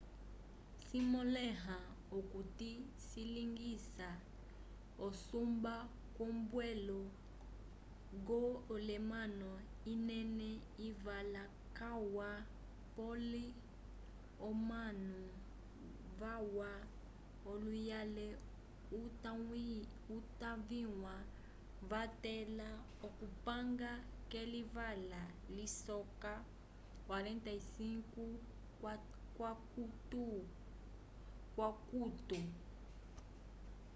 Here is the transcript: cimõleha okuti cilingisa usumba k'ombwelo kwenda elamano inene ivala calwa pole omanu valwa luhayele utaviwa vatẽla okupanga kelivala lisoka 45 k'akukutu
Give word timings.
cimõleha 0.87 1.77
okuti 2.17 2.71
cilingisa 3.07 4.09
usumba 5.07 5.75
k'ombwelo 6.15 7.01
kwenda 8.25 8.75
elamano 8.77 9.51
inene 9.93 10.49
ivala 10.87 11.43
calwa 11.77 12.29
pole 12.95 13.45
omanu 14.49 15.19
valwa 16.19 16.71
luhayele 17.61 18.25
utaviwa 20.23 21.15
vatẽla 21.89 22.69
okupanga 23.07 23.91
kelivala 24.31 25.21
lisoka 25.55 26.33
45 27.09 28.27
k'akukutu 29.35 30.25